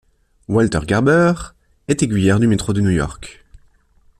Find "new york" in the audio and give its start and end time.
2.81-3.45